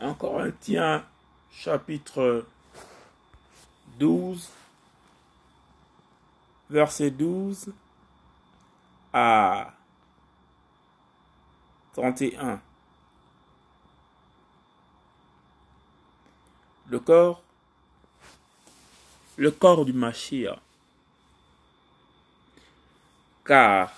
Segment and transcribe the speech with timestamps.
[0.00, 1.04] 1 Corinthiens
[1.50, 2.46] chapitre
[3.98, 4.48] 12,
[6.70, 7.72] verset 12
[9.12, 9.72] à
[11.94, 12.60] 31.
[16.90, 17.42] Le corps,
[19.36, 20.60] le corps du Machia.
[23.44, 23.90] Car,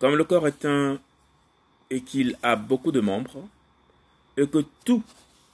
[0.00, 0.98] comme le corps est un
[1.90, 3.46] et qu'il a beaucoup de membres,
[4.40, 5.02] et que tous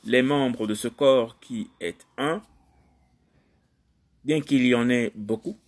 [0.04, 2.40] les membres de ce corps qui est un,
[4.24, 5.58] bien qu'il y en ait beaucoup,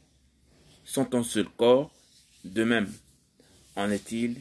[0.84, 1.90] sont un seul corps,
[2.44, 2.92] de même
[3.74, 4.40] en est-il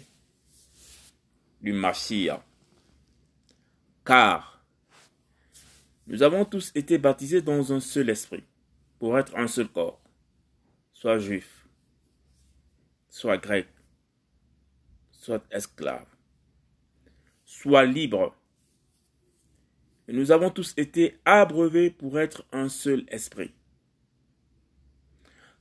[1.59, 2.45] du Machia.
[4.05, 4.63] Car
[6.05, 8.43] nous avons tous été baptisés dans un seul esprit,
[8.99, 9.99] pour être un seul corps,
[10.93, 11.67] soit juif,
[13.09, 13.67] soit grec,
[15.11, 16.05] soit esclave,
[17.43, 18.36] soit libre.
[20.07, 23.51] Nous avons tous été abreuvés pour être un seul esprit.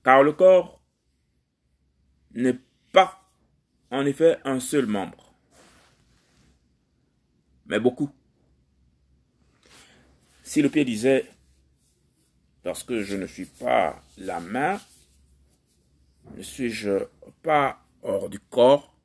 [0.05, 0.81] Car le corps
[2.33, 2.59] n'est
[2.93, 3.21] pas
[3.91, 5.35] en effet un seul membre,
[7.67, 8.11] mais beaucoup.
[10.45, 11.29] Si le pied disait,
[12.63, 14.81] parce que je ne suis pas la main,
[16.37, 17.05] ne suis-je
[17.43, 18.96] pas hors du corps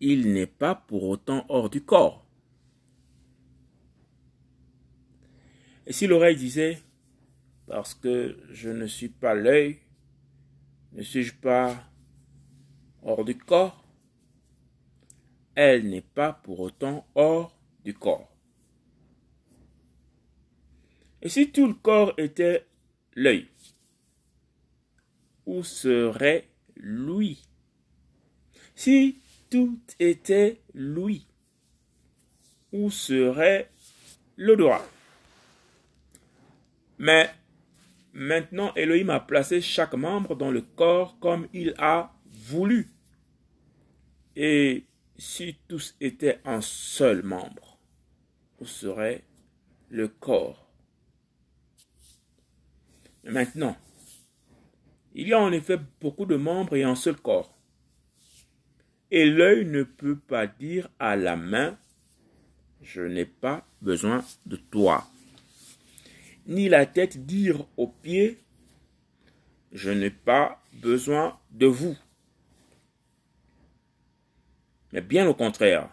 [0.00, 2.24] Il n'est pas pour autant hors du corps.
[5.86, 6.80] Et si l'oreille disait,
[7.66, 9.78] parce que je ne suis pas l'œil,
[10.92, 11.82] ne suis-je pas
[13.02, 13.84] hors du corps?
[15.54, 18.30] Elle n'est pas pour autant hors du corps.
[21.20, 22.66] Et si tout le corps était
[23.14, 23.48] l'œil,
[25.46, 27.42] où serait lui
[28.76, 31.26] Si tout était lui,
[32.72, 33.70] où serait
[34.36, 34.84] l'odorat?
[36.98, 37.30] Mais
[38.12, 42.90] maintenant, Elohim a placé chaque membre dans le corps comme il a voulu.
[44.36, 47.78] Et si tous étaient un seul membre,
[48.60, 49.24] où serait
[49.88, 50.70] le corps?
[53.24, 53.76] Maintenant,
[55.14, 57.57] il y a en effet beaucoup de membres et un seul corps.
[59.10, 61.78] Et l'œil ne peut pas dire à la main,
[62.82, 65.06] je n'ai pas besoin de toi.
[66.46, 68.38] Ni la tête dire aux pieds,
[69.72, 71.96] je n'ai pas besoin de vous.
[74.92, 75.90] Mais bien au contraire,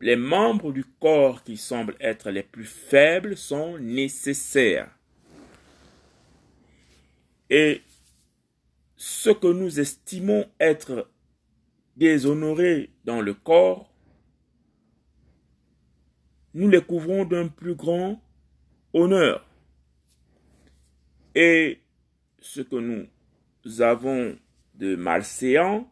[0.00, 4.90] les membres du corps qui semblent être les plus faibles sont nécessaires.
[7.50, 7.82] Et
[8.96, 11.08] ce que nous estimons être
[11.96, 13.92] déshonoré dans le corps,
[16.54, 18.20] nous les couvrons d'un plus grand
[18.92, 19.46] honneur.
[21.34, 21.80] Et
[22.40, 24.38] ce que nous avons
[24.74, 25.90] de malséant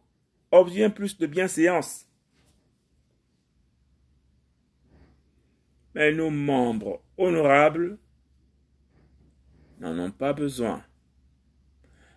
[0.50, 2.06] obtient plus de bienséance.
[5.94, 7.99] Mais nos membres honorables
[9.81, 10.84] n'en ont pas besoin.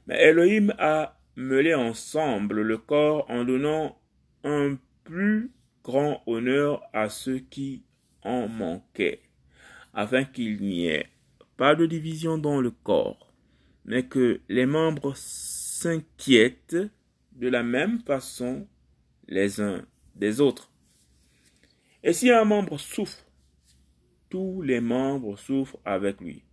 [0.05, 3.97] Mais Elohim a mêlé ensemble le corps en donnant
[4.43, 5.51] un plus
[5.83, 7.83] grand honneur à ceux qui
[8.21, 9.21] en manquaient,
[9.93, 11.09] afin qu'il n'y ait
[11.57, 13.33] pas de division dans le corps,
[13.85, 16.77] mais que les membres s'inquiètent
[17.33, 18.67] de la même façon
[19.27, 19.85] les uns
[20.15, 20.71] des autres.
[22.03, 23.25] Et si un membre souffre,
[24.29, 26.43] tous les membres souffrent avec lui.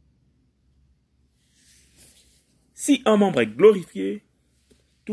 [2.75, 4.23] Si un membre est glorifié,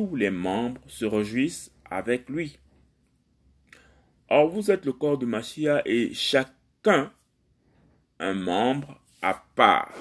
[0.05, 2.59] les membres se réjouissent avec lui.
[4.29, 7.11] Or, vous êtes le corps de Machia et chacun
[8.19, 9.93] un membre à part.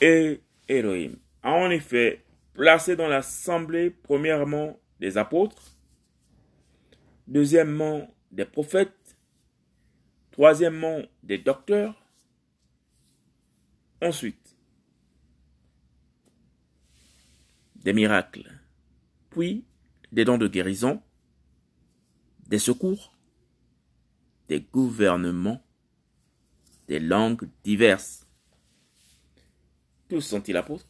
[0.00, 2.22] Et Elohim a en effet
[2.54, 5.76] placé dans l'assemblée premièrement des apôtres,
[7.26, 9.16] deuxièmement des prophètes,
[10.32, 12.00] troisièmement des docteurs,
[14.02, 14.57] ensuite
[17.88, 18.46] des miracles,
[19.30, 19.64] puis
[20.12, 21.02] des dons de guérison,
[22.46, 23.16] des secours,
[24.46, 25.64] des gouvernements,
[26.86, 28.26] des langues diverses.
[30.06, 30.84] Tous sont-ils apôtres?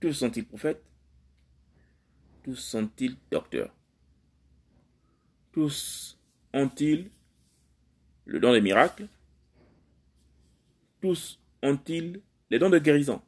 [0.00, 0.82] Tous sont-ils prophètes?
[2.42, 3.72] Tous sont-ils docteurs?
[5.52, 6.18] Tous
[6.52, 7.08] ont-ils
[8.24, 9.06] le don des miracles?
[11.00, 12.20] Tous ont-ils
[12.50, 13.22] les dons de guérison?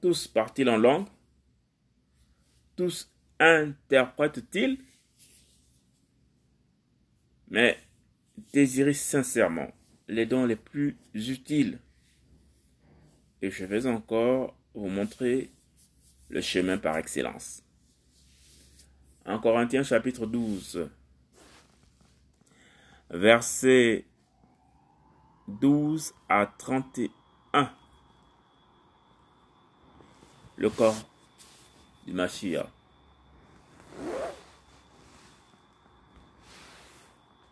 [0.00, 1.06] Tous partent-ils en langue?
[2.76, 4.78] Tous interprètent-ils?
[7.48, 7.78] Mais
[8.52, 9.72] désirez sincèrement
[10.08, 11.78] les dons les plus utiles.
[13.42, 15.50] Et je vais encore vous montrer
[16.28, 17.62] le chemin par excellence.
[19.26, 20.88] En Corinthiens chapitre 12,
[23.10, 24.04] versets
[25.48, 27.72] 12 à 31.
[30.60, 30.94] Le corps
[32.06, 32.66] du Mashiach.